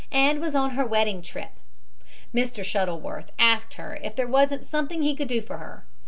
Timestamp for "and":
0.11-0.41